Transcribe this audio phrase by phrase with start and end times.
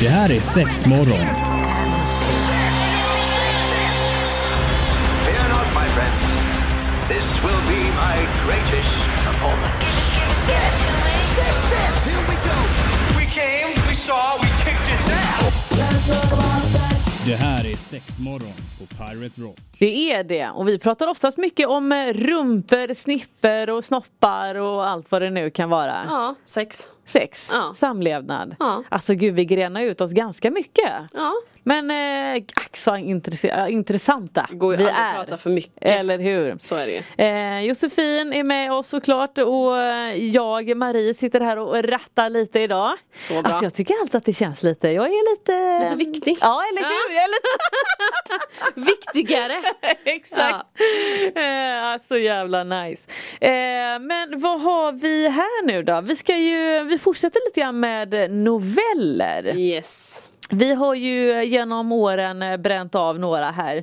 [0.00, 1.26] Det här är sex morgon.
[5.24, 6.36] Fear not, my friends.
[7.08, 8.16] This will be my
[8.46, 9.86] greatest performance.
[10.30, 10.72] Six,
[11.36, 12.14] six, six.
[12.14, 12.60] Here we go.
[13.18, 15.54] We came, we saw, we kicked its ass.
[17.26, 19.58] Det här är sex morgon på Pirate Rock.
[19.78, 24.86] Det är det och vi pratar oftast mycket om eh, rumper, snipper och snoppar och
[24.88, 26.04] allt vad det nu kan vara.
[26.08, 26.88] Ja, sex.
[27.14, 27.72] Sex, Ja.
[27.76, 28.56] samlevnad.
[28.58, 28.82] Ja.
[28.88, 30.90] Alltså gud vi grenar ut oss ganska mycket.
[31.14, 31.32] Ja.
[31.66, 35.14] Men eh, ack så intresse- intressanta Går ju vi är.
[35.14, 35.72] prata för mycket.
[35.80, 36.56] Eller hur?
[36.58, 37.24] Så är det.
[37.24, 42.60] Eh, Josefin är med oss såklart och eh, jag, Marie, sitter här och rattar lite
[42.60, 42.92] idag.
[43.16, 43.42] Så bra.
[43.42, 45.84] Alltså jag tycker alltid att det känns lite, jag är lite...
[45.84, 46.38] Lite viktig.
[46.40, 47.14] Ja, eller hur?
[47.14, 47.26] Ja.
[47.26, 48.90] Lite...
[48.90, 49.62] Viktigare.
[50.04, 50.66] Exakt.
[51.36, 53.02] Eh, så jävla nice.
[53.40, 53.50] Eh,
[54.00, 56.00] men vad har vi här nu då?
[56.00, 59.56] Vi ska ju, vi fortsätter lite grann med noveller.
[59.58, 60.22] Yes.
[60.50, 63.76] Vi har ju genom åren bränt av några här.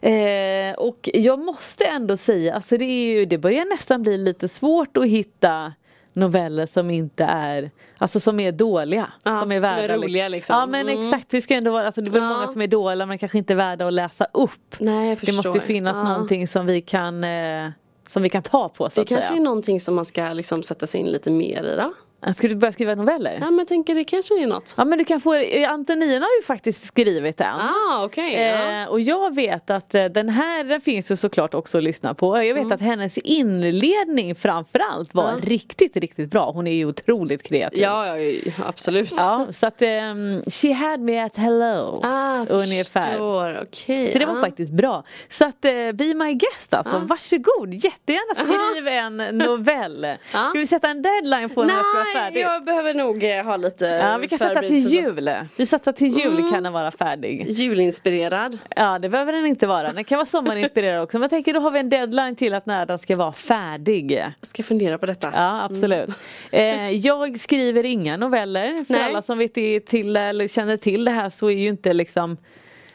[0.00, 4.48] Eh, och jag måste ändå säga, alltså det, är ju, det börjar nästan bli lite
[4.48, 5.72] svårt att hitta
[6.12, 9.06] noveller som inte är, alltså som är dåliga.
[9.22, 10.56] Ja, som är som är värda roliga, liksom.
[10.56, 11.06] Ja men Mm.
[11.06, 12.28] exakt, vi ska ändå vara, alltså det är Ja.
[12.28, 14.76] många som är dåliga men kanske inte är värda att läsa upp.
[14.78, 15.60] Nej, jag Det måste ju förstår.
[15.66, 16.04] finnas Ja.
[16.04, 17.68] någonting som vi kan eh,
[18.08, 19.38] som vi kan ta på så Det att kanske säga.
[19.40, 21.92] är någonting som man ska liksom sätta sig in lite mer i då.
[22.36, 23.32] Ska du börja skriva noveller?
[23.40, 24.74] Ja men jag tänker det kanske är något.
[24.76, 25.34] Ja men du kan få,
[25.68, 27.46] Antonina har ju faktiskt skrivit en.
[27.54, 28.22] Ah ja.
[28.22, 32.14] Eh, och jag vet att eh, den här den finns ju såklart också att lyssna
[32.14, 32.42] på.
[32.44, 35.40] Jag vet att hennes inledning framförallt var Mm.
[35.44, 35.50] Ja.
[35.50, 36.50] riktigt, riktigt bra.
[36.50, 37.80] Hon är ju otroligt kreativ.
[37.82, 39.14] Ja, ja, ja, absolut.
[39.16, 42.00] Ja, så att um, she had me at hello.
[42.04, 43.02] Ah, ungefär.
[43.02, 43.62] förstår.
[43.62, 44.06] Okej.
[44.06, 44.40] Så det var ja.
[44.40, 45.04] faktiskt bra.
[45.28, 47.74] Så att eh, be my guest alltså, varsågod.
[47.74, 48.34] Jättegärna
[48.74, 50.06] skriv en novell.
[50.32, 50.48] Ja.
[50.48, 52.40] Ska vi sätta en deadline på den Nej, färdig?
[52.40, 55.30] jag behöver nog eh, ha lite Ja, vi kan sätta till jul.
[55.56, 56.50] Vi sätter till jul Mm.
[56.52, 57.46] kan den vara färdig.
[57.50, 58.58] Julinspirerad.
[58.76, 59.92] Ja det behöver den inte vara.
[59.92, 61.18] Den kan vara sommarinspirerad också.
[61.18, 64.12] Men jag tänker då har vi en deadline till att när den ska vara färdig.
[64.12, 65.30] Jag ska fundera på detta.
[65.34, 66.08] Ja absolut.
[66.52, 68.84] Eh, jag skriver inga noveller.
[68.84, 69.02] För Nej.
[69.02, 69.54] alla som vet
[69.86, 72.36] till eller känner till det här så är ju inte liksom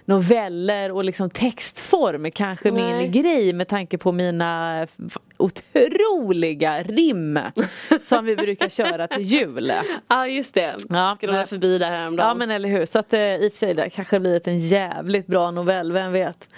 [0.06, 2.98] noveller och liksom textform kanske Nej.
[2.98, 4.88] min grej med tanke på mina
[5.38, 7.40] otroliga rim
[8.02, 9.72] som vi brukar köra till jul.
[10.08, 10.76] Ja just det.
[10.90, 12.28] Ja, Scrolla men- förbi där häromdagen.
[12.28, 14.60] Ja men eller hur, så att eh, i och för sig det kanske blivit en
[14.60, 16.50] jävligt bra novell, vem vet.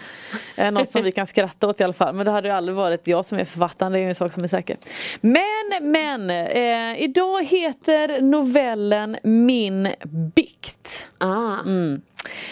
[0.56, 2.16] Eh, något som vi kan skratta åt i alla fall.
[2.16, 4.34] Men det hade ju aldrig varit jag som är författaren, det är ju en sak
[4.34, 4.78] som är säker.
[5.22, 9.90] Men, men, eh, idag heter novellen Min
[10.36, 11.08] bikt.
[11.18, 11.60] Ah.
[11.66, 12.02] Mm.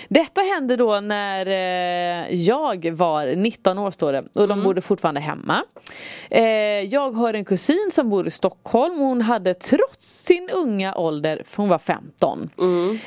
[0.10, 5.22] Detta hände då när eh, jag var 19 år står det och de bodde fortfarande
[5.22, 5.64] hemma.
[6.30, 6.44] Eh,
[6.82, 11.42] jag har en kusin som bor i Stockholm och hon hade trots sin unga ålder,
[11.46, 12.50] för hon var 15,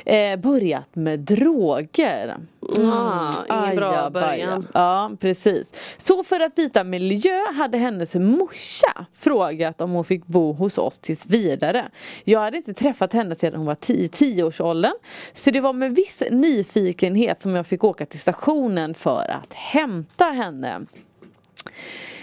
[0.04, 2.36] eh, börjat med droger.
[2.76, 4.10] Ah, ingen bra Ajabaja.
[4.10, 4.66] början.
[4.74, 5.72] Ja precis.
[5.96, 10.98] Så för att byta miljö hade hennes morsa frågat om hon fick bo hos oss
[10.98, 11.88] tills vidare.
[12.24, 14.92] Jag hade inte träffat henne sedan hon var 10 10-årsåldern.
[15.32, 20.24] Så det var med viss nyfikenhet som jag fick åka till stationen för att hämta
[20.24, 20.86] henne.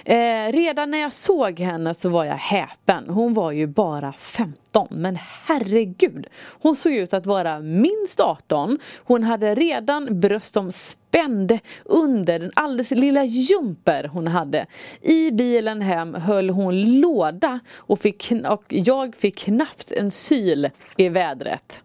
[0.05, 3.09] Eh, redan när jag såg henne så var jag häpen.
[3.09, 6.27] Hon var ju bara 15 men herregud.
[6.61, 8.79] Hon såg ut att vara minst 18.
[8.97, 14.65] Hon hade redan bröst som spände under den alldeles lilla jumper hon hade.
[15.01, 21.09] I bilen hem höll hon låda och, fick, och jag fick knappt en syl i
[21.09, 21.81] vädret.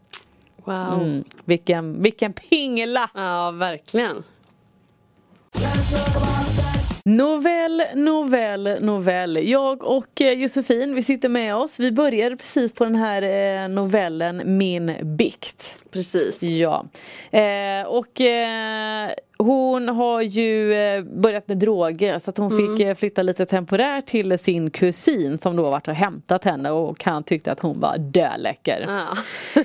[0.65, 1.03] Wow.
[1.03, 3.11] Mm, vilken, vilken pingla!
[3.15, 4.23] Ja verkligen.
[7.05, 9.49] Novell, novell, novell.
[9.49, 11.81] Jag och eh, Josefin, vi sitter med oss.
[11.81, 15.85] Vi började precis på den här eh, novellen Min bikt.
[15.91, 16.43] Precis.
[16.43, 16.87] Ja.
[17.31, 19.11] Eh, och eh,
[19.45, 24.07] hon har ju eh, börjat med droger så att hon fick eh, flytta lite temporärt
[24.07, 27.99] till sin kusin som då varit och hämtat henne och han tyckte att hon var
[27.99, 28.85] döläcker.
[28.89, 29.17] Ja.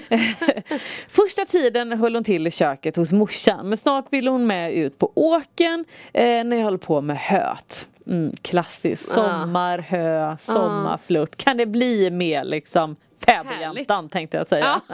[1.08, 4.98] Första tiden höll hon till i köket hos morsan men snart ville hon med ut
[4.98, 7.88] på åken eh, när jag höll på med höet.
[8.08, 11.36] Mm, klassiskt, sommar, hö, sommarflört.
[11.36, 12.96] Kan det bli mer liksom
[13.26, 14.82] fäbodjäntan tänkte jag säga.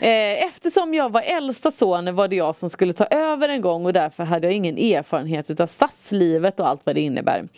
[0.00, 3.86] Eh, Eftersom jag var äldsta son var det jag som skulle ta över en gång
[3.86, 7.48] och därför hade jag ingen erfarenhet av stadslivet och allt vad det innebär.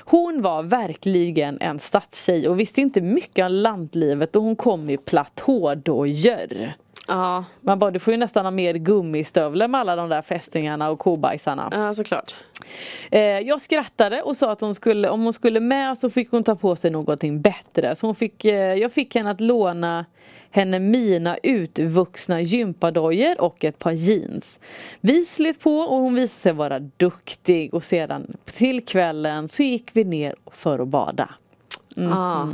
[0.00, 4.96] Hon var verkligen en stadstjej och visste inte mycket om lantlivet och hon kom i
[4.96, 6.72] platådojor.
[7.08, 10.90] Ja, Man bara, du får ju nästan ha mer gummistövlar med alla de där fästingarna
[10.90, 11.68] och kobajsarna.
[11.72, 12.34] ja såklart.
[13.10, 16.44] Eh, jag skrattade och sa att hon skulle, om hon skulle med så fick hon
[16.44, 17.96] ta på sig någonting bättre.
[17.96, 20.04] Så hon fick, eh, jag fick henne att låna
[20.50, 24.58] henne mina utvuxna gympadojor och ett par jeans.
[25.00, 29.90] Vi slet på och hon visade sig vara duktig och sedan till kvällen så gick
[29.92, 31.28] vi ner för att bada.
[31.94, 32.48] Ja.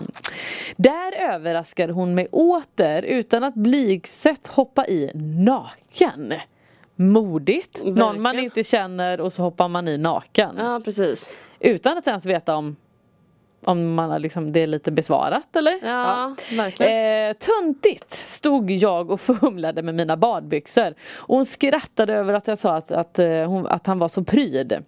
[0.76, 5.10] Där överraskade hon mig åter utan att blygset hoppa i
[5.44, 6.34] naken.
[6.96, 8.44] Modigt, någon man Verkligen.
[8.44, 10.54] inte känner och så hoppar man i naken.
[10.58, 11.36] ja, precis.
[11.60, 12.76] Utan att ens veta om,
[13.64, 15.78] om man har liksom, det är lite besvarat eller?
[15.82, 17.28] Ja, verkligen.
[17.28, 20.94] Eh, töntigt stod jag och fumlade med mina badbyxor.
[21.16, 24.24] Och hon skrattade över att jag sa att, att, eh, hon, att han var så
[24.24, 24.84] pryd.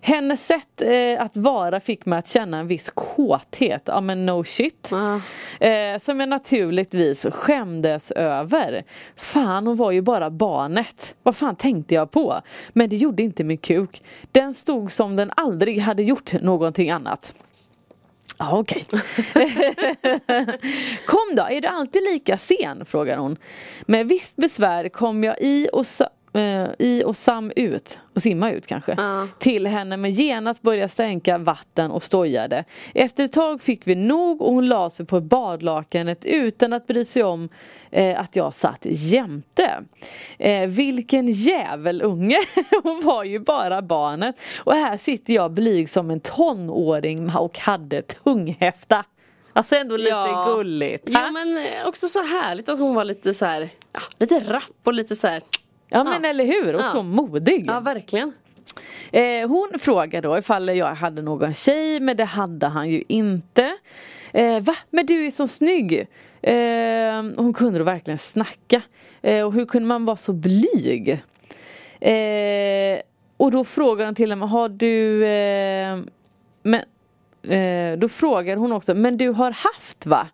[0.00, 3.82] Hennes sätt eh, att vara fick mig att känna en viss kåthet.
[3.86, 4.88] Ja men no shit.
[4.90, 5.20] Ja.
[5.66, 8.84] Eh, som jag naturligtvis skämdes över.
[9.16, 11.14] Fan hon var ju bara barnet.
[11.22, 12.40] Vad fan tänkte jag på?
[12.72, 14.02] Men det gjorde inte min kuk.
[14.32, 17.34] Den stod som den aldrig hade gjort någonting annat.
[18.38, 18.84] Ja okej.
[21.06, 22.84] kom då, är du alltid lika sen?
[22.84, 23.36] frågar hon.
[23.86, 28.50] Med visst besvär kom jag i och, sa, eh, i och sam ut, och simma
[28.50, 29.28] ut kanske, Ja.
[29.38, 32.64] till henne men genast började stänka vatten och stojade.
[32.94, 37.04] Efter ett tag fick vi nog och hon la sig på badlakanet utan att bry
[37.04, 37.48] sig om
[37.90, 39.84] eh, att jag satt jämte.
[40.38, 42.38] Eh, vilken jävelunge!
[42.82, 44.40] hon var ju bara barnet.
[44.64, 49.04] Och här sitter jag blyg som en tonåring och hade tunghäfta.
[49.52, 50.44] Alltså ändå lite Ja.
[50.54, 51.04] gulligt.
[51.06, 54.62] Ja men eh, också så härligt att hon var lite så här, ja, lite rapp
[54.84, 55.42] och lite så här.
[55.88, 57.64] Ja men eller hur, och så modig.
[57.66, 58.32] Ja verkligen.
[59.12, 63.76] Eh, hon frågade då ifall jag hade någon tjej men det hade han ju inte.
[64.32, 64.74] Eh, va?
[64.90, 66.06] Men du är så snygg!
[66.42, 68.82] Eh, hon kunde då verkligen snacka.
[69.22, 71.08] Eh, och hur kunde man vara så blyg?
[72.00, 73.00] Eh,
[73.36, 75.98] och då frågade han till henne, har du eh,
[76.62, 76.82] men,
[78.00, 80.28] Då frågade hon också, men du har haft va?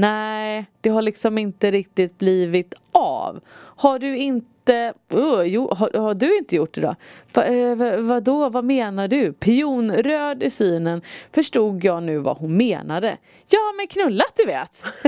[0.00, 3.40] Nej, det har liksom inte riktigt blivit av.
[3.76, 6.94] Har du inte, uh, jo, har, har du inte gjort det då?
[7.32, 9.32] Va, eh, vadå, vad menar du?
[9.32, 11.02] Pionröd i synen
[11.32, 13.16] förstod jag nu vad hon menade.
[13.50, 14.84] Ja men knullat du vet.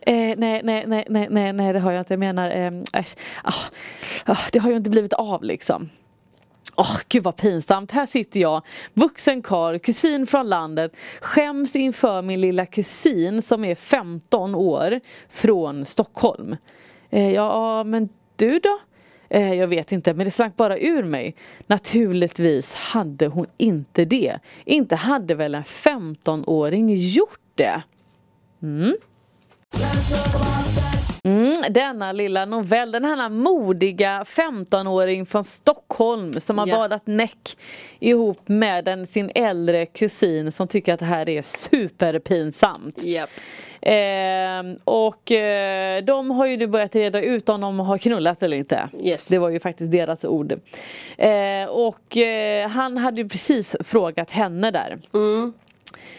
[0.00, 2.12] eh, nej, nej, nej, nej, nej, nej, det har jag inte.
[2.12, 2.72] Jag menar, eh,
[3.42, 3.52] ah,
[4.24, 5.90] ah, det har ju inte blivit av liksom.
[6.76, 8.62] Åh gud vad pinsamt, här sitter jag,
[8.94, 15.00] vuxen karl, kusin från landet, skäms inför min lilla kusin som är 15 år
[15.30, 16.56] från Stockholm.
[17.10, 18.78] Eh, ja men du då?
[19.28, 21.34] Eh, jag vet inte men det slank bara ur mig.
[21.66, 24.38] Naturligtvis hade hon inte det.
[24.64, 27.82] Inte hade väl en 15-åring gjort det?
[28.62, 28.96] Mm,
[31.70, 36.76] denna lilla novell, den här modiga 15-åring från Stockholm som har Ja.
[36.76, 37.56] badat näck
[38.00, 43.02] ihop med den, sin äldre kusin som tycker att det här är superpinsamt.
[43.02, 43.30] Japp.
[43.80, 48.56] Ehm, och eh, de har ju nu börjat reda ut om de har knullat eller
[48.56, 48.88] inte.
[49.02, 49.26] Yes.
[49.26, 50.52] Det var ju faktiskt deras ord.
[51.18, 54.98] Eh, och eh, han hade ju precis frågat henne där.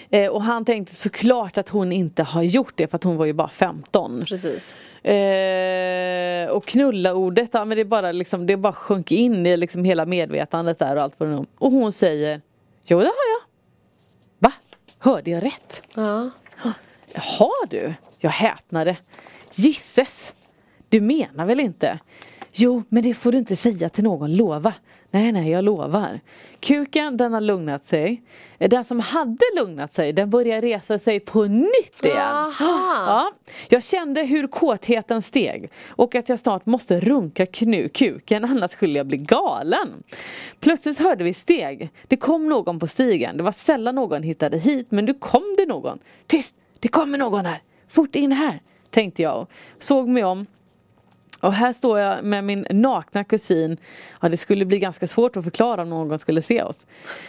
[0.09, 3.25] Eh, och han tänkte såklart att hon inte har gjort det för att hon var
[3.25, 4.25] ju bara 15.
[4.27, 4.75] Precis.
[5.03, 9.83] Eh, och knulla ordet, ja, men det bara liksom, det bara sjönk in i liksom
[9.83, 12.41] hela medvetandet där och allt vad det Och hon säger
[12.89, 13.47] Jo det har jag.
[14.39, 14.53] Va?
[14.99, 15.83] Hörde jag rätt?
[15.95, 16.29] Ja.
[17.13, 17.93] Har du?
[18.17, 18.97] Jag häpnade.
[19.53, 20.33] Gisses!
[20.89, 21.99] Du menar väl inte?
[22.59, 24.73] Jo, men det får du inte säga till någon, lova.
[25.11, 26.19] Nej, nej, jag lovar.
[26.59, 28.21] Kuken, den har lugnat sig.
[28.57, 32.17] Den som hade lugnat sig, den börjar resa sig på nytt igen.
[32.17, 32.53] Aha.
[33.07, 33.31] Ja,
[33.69, 38.97] jag kände hur kåtheten steg och att jag snart måste runka knu kuken annars skulle
[38.97, 40.03] jag bli galen.
[40.59, 41.89] Plötsligt hörde vi steg.
[42.07, 43.37] Det kom någon på stigen.
[43.37, 45.99] Det var sällan någon hittade hit men nu kom det någon.
[46.27, 46.55] Tyst!
[46.79, 47.61] Det kommer någon här!
[47.87, 48.61] Fort in här!
[48.89, 49.47] Tänkte jag
[49.79, 50.45] såg mig om.
[51.41, 53.77] Och här står jag med min nakna kusin.
[54.21, 56.85] Ja det skulle bli ganska svårt att förklara om någon skulle se oss.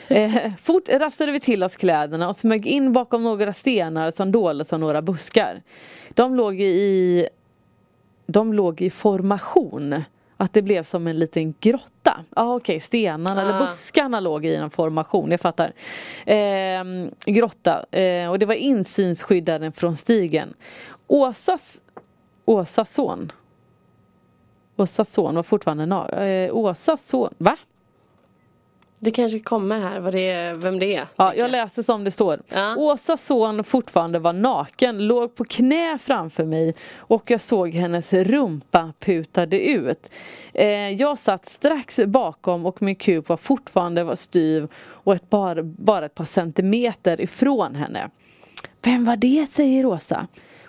[0.09, 4.73] Eh, fort rastade vi till oss kläderna och smög in bakom några stenar som doldes
[4.73, 5.63] av några buskar.
[6.15, 7.29] De låg i
[8.27, 10.03] De låg i formation.
[10.41, 12.25] Att det blev som en liten grotta.
[12.37, 13.65] Ah, okej, stenarna eller Ah.
[13.67, 15.73] buskarna låg i en formation, jag fattar.
[16.27, 16.85] Eh,
[17.27, 17.85] grotta.
[17.91, 20.55] Eh, och det var insynsskyddaden från stigen.
[21.07, 21.81] Åsas
[22.45, 23.33] Åsas son
[24.79, 27.57] Åsas son var fortfarande na- eh, Åsas son, va?
[29.01, 31.07] Det kanske kommer här vad det är, vem det är.
[31.17, 32.41] Ja, jag läser som det står.
[32.49, 32.77] Ja.
[32.77, 38.93] Åsas son fortfarande var naken, låg på knä framför mig och jag såg hennes rumpa
[38.99, 40.11] putade ut.
[40.55, 45.63] Eh, jag satt strax bakom och min kuk var fortfarande var styv och ett bara,
[45.63, 48.11] bara ett par centimeter ifrån henne.
[48.83, 50.27] Vem var det, säger Rosa.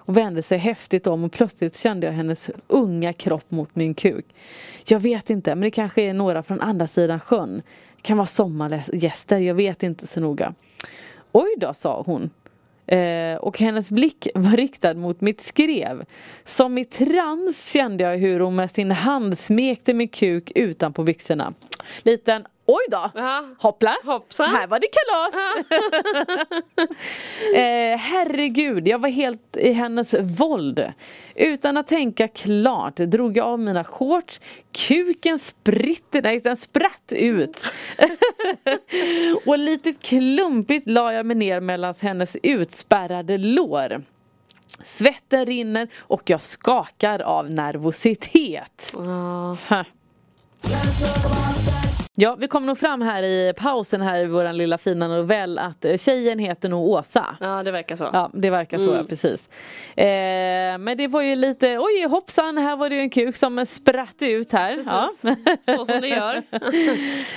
[0.09, 4.25] Och vände sig häftigt om och plötsligt kände jag hennes unga kropp mot min kuk.
[4.87, 7.61] Jag vet inte, men det kanske är några från andra sidan sjön.
[7.95, 10.53] Det Kan vara sommargäster, jag vet inte så noga.
[11.31, 12.29] Oj då, sa hon.
[12.87, 16.05] Eh, och hennes blick var riktad mot mitt skrev.
[16.45, 21.53] Som i trans kände jag hur hon med sin hand smekte min kuk utanpå byxorna.
[22.03, 23.45] Liten oj då, Ja.
[23.59, 24.49] hoppla, Hoppsan.
[24.49, 25.33] här var det kalas.
[27.55, 30.93] eh, herregud, jag var helt i hennes våld.
[31.35, 37.73] Utan att tänka klart drog jag av mina shorts, kuken spritte, nej den spratt ut.
[39.45, 44.03] och lite klumpigt la jag mig ner mellan hennes utspärrade lår.
[44.83, 48.93] Svetten rinner och jag skakar av nervositet.
[48.95, 49.57] Ja.
[52.17, 55.85] Ja, vi kom nog fram här i pausen här i våran lilla fina novell att
[55.85, 57.37] eh, tjejen heter nog Åsa.
[57.39, 58.09] ja, det verkar så.
[58.13, 59.49] Ja, det verkar så ja, precis.
[59.95, 63.65] Eh, men det var ju lite, oj hoppsan, här var det ju en kuk som
[63.65, 64.75] spratt ut här.
[64.75, 64.91] Precis.
[65.23, 65.75] Ja.
[65.75, 66.43] Så som det gör.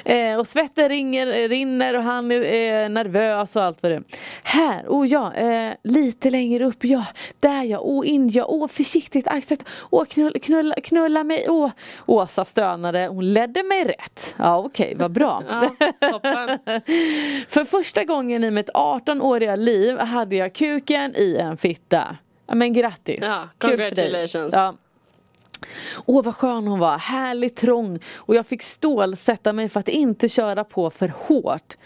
[0.32, 4.04] eh, och svetten ringer, rinner och han är eh, nervös och allt vad det är.
[4.42, 7.06] Här, oh ja, eh, lite längre upp, ja,
[7.40, 11.70] där ja, oh in ja, åh försiktigt, axet, åh knulla, knulla, knulla mig, åh.
[12.06, 14.34] Åsa stönade, hon ledde mig rätt.
[14.38, 15.42] Ja okej, vad bra.
[16.00, 16.58] Ja.
[17.48, 22.16] För första gången i mitt 18-åriga liv hade jag kuken i en fitta.
[22.52, 23.20] Men grattis!
[23.22, 24.52] Ja, congratulations.
[24.52, 24.74] Ja.
[26.06, 30.28] Åh vad skön hon var, härligt trång och jag fick stålsätta mig för att inte
[30.28, 31.76] köra på för hårt.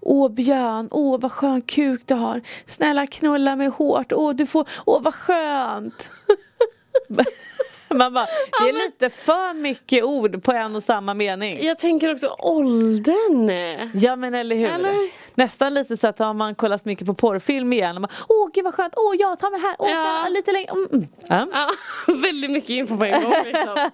[0.00, 2.40] Åh Björn, åh vad skön kuk du har.
[2.66, 6.10] Snälla knulla mig hårt, åh du får, åh vad skönt.
[7.94, 8.26] Man bara,
[8.62, 11.58] det är lite för mycket ord på en och samma mening.
[11.64, 13.50] Jag tänker också åldern.
[13.94, 14.68] Ja men eller hur.
[14.68, 14.94] Eller?
[15.34, 18.64] Nästan lite så att har man kollat mycket på porrfilm igen och man, åh gud
[18.64, 19.94] vad skönt, åh jag tar mig här, åh Ja.
[19.96, 20.70] snälla, lite längre.
[20.72, 21.06] Mm, mm.
[21.28, 21.46] Ja.
[21.52, 23.90] Ja, väldigt mycket info på en gång liksom.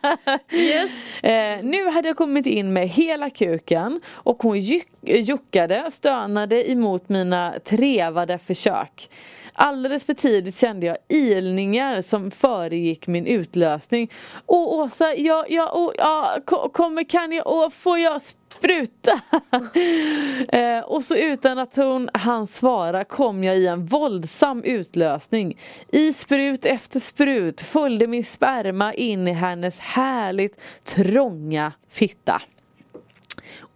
[0.59, 1.23] Yes.
[1.23, 7.09] Eh, nu hade jag kommit in med hela kuken och hon juck- juckade, stönade emot
[7.09, 9.11] mina trevade försök.
[9.55, 14.11] Alldeles för tidigt kände jag ilningar som föregick min utlösning.
[14.47, 16.39] Åh Åsa, jag, jag, åh, ja,
[16.73, 19.21] kommer, kan jag, åh, får jag spruta?
[20.59, 25.59] eh, och så utan att hon hann svara kom jag i en våldsam utlösning.
[25.93, 32.43] I sprut efter sprut följde min sperma in i hennes härligt trånga fitta.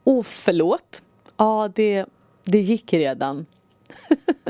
[0.05, 1.03] Åh förlåt.
[1.37, 2.07] Ja det,
[2.45, 3.47] det gick redan.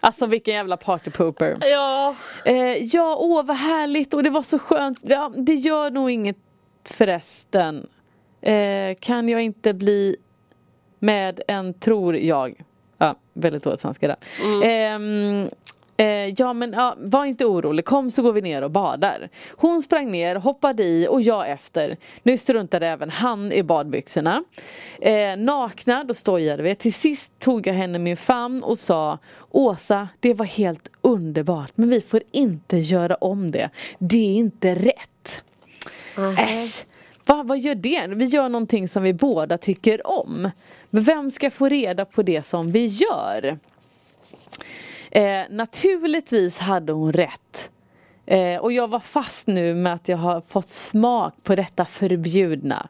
[0.00, 1.58] alltså vilken jävla partypooper.
[1.60, 4.98] Ja, Eh, ja, åh vad härligt och det var så skönt.
[5.02, 6.36] Ja, det gör nog inget
[6.84, 7.86] förresten.
[8.40, 10.16] Eh, kan jag inte bli
[10.98, 12.60] med en, tror jag.
[12.98, 14.16] Ja, väldigt dåligt svenska där.
[14.64, 15.48] Ehm, eh,
[16.36, 19.28] ja men ja, var inte orolig, kom så går vi ner och badar.
[19.50, 21.96] Hon sprang ner, hoppade i och jag efter.
[22.22, 24.44] Nu struntade även han i badbyxorna.
[25.00, 26.74] Eh, nakna, då stojade vi.
[26.74, 29.18] Till sist tog jag henne i min famn och sa
[29.50, 33.70] Åsa, det var helt underbart men vi får inte göra om det.
[33.98, 35.42] Det är inte rätt.
[36.38, 36.86] Äsch,
[37.26, 38.06] va, vad gör det?
[38.06, 40.50] Vi gör någonting som vi båda tycker om.
[40.90, 43.58] Men vem ska få reda på det som vi gör?
[45.16, 47.70] Eh, naturligtvis hade hon rätt.
[48.26, 52.88] Eh, och jag var fast nu med att jag har fått smak på detta förbjudna.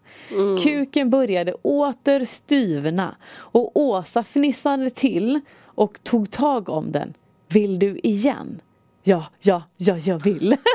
[0.63, 7.15] Kuken började åter styvna och Åsa fnissade till och tog tag om den.
[7.49, 8.61] Vill du igen?
[9.03, 10.57] Ja, ja, ja, jag vill.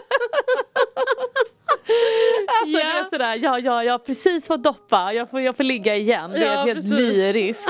[2.61, 3.07] Alltså det är Ja.
[3.11, 6.31] sådär, ja ja jag har precis fått doppa, jag får, jag får ligga igen.
[6.31, 7.67] Det är Ja, helt lyriskt.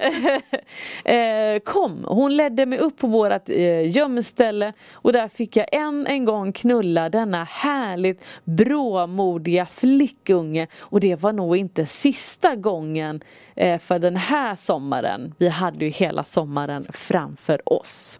[1.04, 6.06] eh, kom, hon ledde mig upp på vårat eh, gömställe och där fick jag än
[6.06, 13.20] en gång knulla denna härligt bråmodiga flickunge och det var nog inte sista gången
[13.56, 15.34] eh, för den här sommaren.
[15.38, 18.19] Vi hade ju hela sommaren framför oss.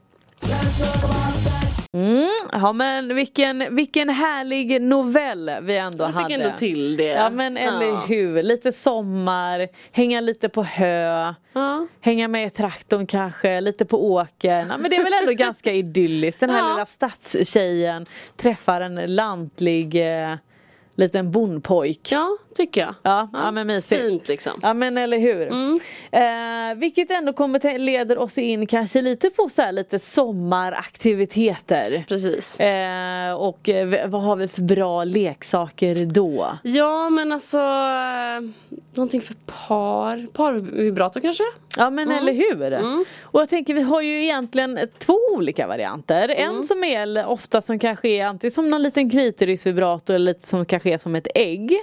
[1.92, 6.34] Mm, ja men vilken, vilken härlig novell vi ändå jag fick hade.
[6.34, 7.04] ändå till det.
[7.04, 8.04] Ja men eller Ja.
[8.08, 11.86] hur, lite sommar, hänga lite på hö, Ja.
[12.00, 14.66] hänga med i traktorn kanske, lite på åkern.
[14.70, 16.40] Ja, men det är väl ändå ganska idylliskt.
[16.40, 16.68] Den här Ja.
[16.74, 18.06] lilla stadstjejen
[18.36, 19.94] träffar en lantlig
[20.30, 20.34] eh,
[20.94, 22.08] liten bondpojk.
[22.12, 22.94] ja, tycker jag.
[23.02, 24.02] Ja, ja, men mysigt.
[24.02, 24.60] Fint liksom.
[24.62, 25.48] Ja men eller hur.
[26.12, 32.04] Eh, vilket ändå kommer till, leder oss in kanske lite på så här, lite sommaraktiviteter.
[32.08, 32.60] Precis.
[32.60, 36.46] Eh, och eh, v- vad har vi för bra leksaker då?
[36.62, 38.40] Ja men alltså eh,
[38.94, 39.34] Någonting för
[39.68, 41.44] par, parvibrator kanske?
[41.76, 43.04] Ja men eller hur.
[43.22, 46.28] Och jag tänker vi har ju egentligen två olika varianter.
[46.28, 50.64] En som är ofta som kanske är antingen som någon liten klitorisvibrator eller lite som
[50.64, 51.78] kanske är som ett ägg.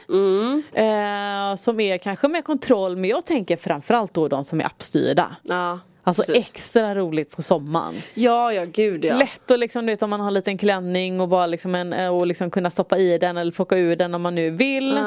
[0.74, 5.36] Eh, som är kanske med kontroll men jag tänker framförallt då de som är appstyrda.
[5.44, 6.50] Ja Alltså precis.
[6.50, 7.94] extra roligt på sommaren.
[8.14, 11.22] Ja ja gud ja Lätt att liksom, du vet, om man har en liten klänning
[11.22, 14.16] och bara liksom en, eh, och liksom kunna stoppa i den eller plocka ur den
[14.16, 14.98] om man nu vill.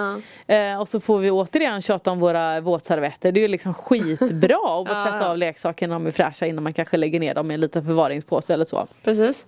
[0.47, 3.33] Eh, och så får vi återigen tjata om våra våtservetter.
[3.33, 6.64] Det är ju liksom skitbra att Ja, tvätta av leksakerna om de är fräscha innan
[6.64, 8.87] man kanske lägger ner dem i en liten förvaringspåse eller så.
[9.04, 9.47] Precis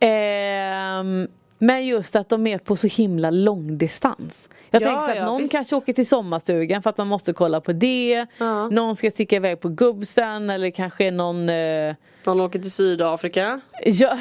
[0.00, 1.28] Ehm,
[1.62, 4.48] men just att de är på så himla långdistans.
[4.70, 5.52] Jag Ja, tänker så att ja, någon visst.
[5.52, 8.26] kanske åker till sommarstugan för att man måste kolla på det.
[8.38, 8.68] Ja.
[8.68, 14.16] Någon ska sticka iväg på gubbsen eller kanske någon eh, Någon åker till Sydafrika Ja,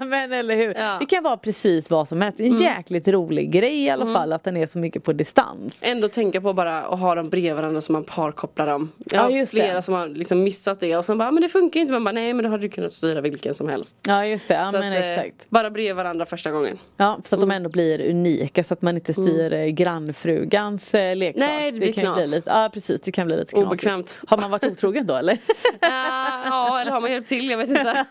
[0.00, 0.74] men eller hur.
[0.74, 0.80] Ja.
[0.80, 0.98] Mm.
[1.00, 2.40] Det kan vara precis vad som helst.
[2.40, 5.78] En jäkligt rolig grej i alla fall att den är så mycket på distans.
[5.82, 9.22] Ändå tänka på bara att ha dem bredvid varandra så man parkopplar dem Jag Ja,
[9.22, 9.82] har just flera det.
[9.82, 12.32] som har liksom missat det och sen bara men det funkar inte man bara nej
[12.32, 14.98] men då hade du kunnat styra vilken som helst Ja just det, ja, men att,
[14.98, 15.50] eh, exakt.
[15.50, 17.48] Bara bredvid varandra första gången Ja, så att Mm.
[17.48, 21.48] de ändå blir unika så att man inte styr eh, grannfrugans eh, leksak.
[21.48, 22.16] Nej, det blir kan ju knas.
[22.26, 23.66] bli lite, Ja precis, det kan bli lite knasigt.
[23.66, 24.18] Obekvämt.
[24.26, 25.38] Har man varit otrogen då eller?
[25.80, 28.04] Ah, Ja eller har man hjälpt till jag vet inte?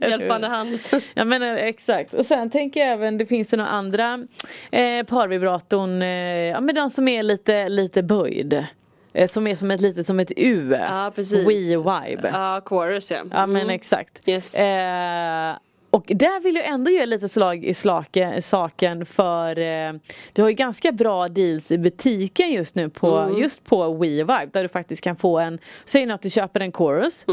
[0.00, 0.78] Hjälpande hand
[1.14, 2.14] Ja men eh, exakt.
[2.14, 4.18] Och sen tänker jag även, det finns ju några andra
[4.70, 6.08] eh, parvibratorn, eh,
[6.48, 8.66] ja men de som är lite, lite böjd.
[9.12, 10.76] Eh, som är som ett lite som ett U.
[10.80, 12.30] Ja precis We-vibe.
[12.32, 14.28] Ja chorus ja Ja men exakt.
[14.28, 14.54] Yes.
[14.54, 15.56] Eh,
[15.90, 19.92] och där vill jag ändå göra lite slag i slake, saken för eh,
[20.34, 24.62] vi har ju ganska bra deals i butiken just nu på just på WeVibe där
[24.62, 27.24] du faktiskt kan få en, säg nu att du köper en chorus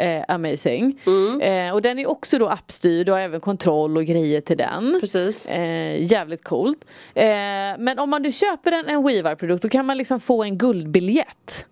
[0.00, 1.00] Eh, amazing.
[1.40, 4.96] Eh, och den är också då appstyrd och har även kontroll och grejer till den.
[5.00, 6.84] Precis Eh, jävligt coolt.
[7.14, 7.24] Eh,
[7.78, 11.66] men om man nu köper en, en WeVibe-produkt då kan man liksom få en guldbiljett.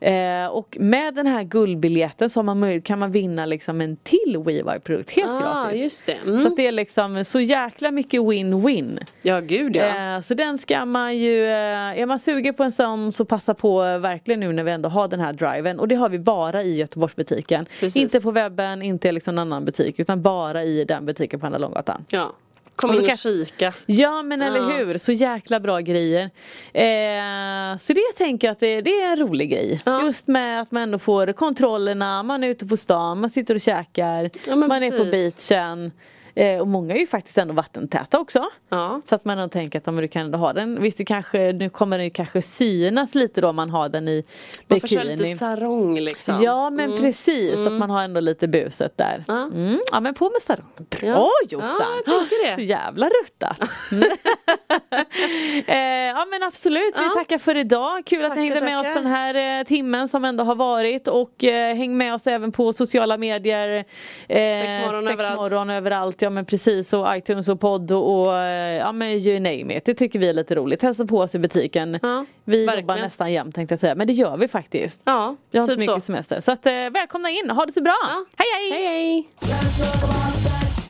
[0.00, 5.10] Eh, och med den här guldbiljetten så man kan man vinna liksom en till WeVibe-produkt
[5.10, 5.80] helt Ah gratis.
[5.80, 6.40] just det mm.
[6.40, 9.06] Så det är liksom så jäkla mycket win-win.
[9.22, 12.72] Ja gud ja Eh, så den ska man ju, eh, är man sugen på en
[12.72, 15.80] sån så passa på eh, verkligen nu när vi ändå har den här driven.
[15.80, 17.66] Och det har vi bara i Göteborgsbutiken.
[17.80, 17.96] Precis.
[17.96, 21.58] Inte på webben, inte liksom någon annan butik utan bara i den butiken på Andra
[21.58, 22.04] Långgatan.
[22.08, 22.32] Ja
[22.76, 24.64] Kom in och kika Ja men eller Ja.
[24.76, 26.22] hur, så jäkla bra grejer.
[26.72, 29.80] Eh, så det tänker jag att det, det är en rolig grej.
[29.84, 30.02] Ja.
[30.04, 33.60] Just med att man ändå får kontrollerna, man är ute på stan, man sitter och
[33.60, 35.48] käkar, Ja, man är på precis.
[35.48, 35.92] beachen.
[36.36, 38.44] Eh, och många är ju faktiskt ändå vattentäta också.
[38.68, 40.82] Ja Så att man ändå tänker att men du kan ändå ha den.
[40.82, 44.08] Visst det kanske, nu kommer den ju kanske synas lite då om man har den
[44.08, 44.24] i
[44.68, 45.16] Man får köra bikini.
[45.16, 49.24] lite sarong liksom Ja men precis, att man har ändå lite buset där.
[49.28, 49.42] Ja.
[49.42, 49.78] Mm.
[49.92, 50.66] Ja men på med sarong.
[50.76, 51.30] Bra Ja.
[51.48, 51.70] Jossan!
[51.78, 52.54] Ja, jag tycker det.
[52.54, 53.60] Så jävla ruttat.
[55.66, 55.76] eh,
[56.16, 57.10] ja men absolut, vi Ja.
[57.16, 58.02] tackar för idag.
[58.06, 58.94] Kul att Tackar, ni hängde med oss tackar.
[59.00, 61.08] på den här eh, timmen som ändå har varit.
[61.08, 63.84] Och eh, häng med oss även på sociala medier.
[64.28, 65.36] Eh, Sex morgon överallt.
[65.40, 66.22] morgon överallt.
[66.26, 69.84] Ja men precis och iTunes och podd och, och eh, ja men you name it.
[69.84, 70.82] Det tycker vi är lite roligt.
[70.82, 71.98] Hälsa på oss i butiken.
[72.02, 72.80] Ja, vi verkligen.
[72.80, 73.94] jobbar nästan jämt tänkte jag säga.
[73.94, 75.00] Men det gör vi faktiskt.
[75.04, 76.40] Ja Vi har inte typ mycket så semester.
[76.40, 77.96] Så att, eh, välkomna in, ha det så bra!
[78.02, 78.24] Ja.
[78.36, 78.82] Hej hej!
[78.82, 80.55] Hej hej